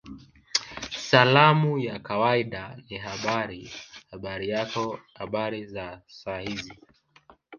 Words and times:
Salamu 1.03 1.79
ya 1.79 1.99
kawaida 1.99 2.77
ni 2.89 2.97
Habari 2.97 3.71
Habari 4.11 4.49
yako 4.49 4.99
Habari 5.13 5.65
za 5.65 6.01
saa 6.07 6.39
hizi 6.39 6.73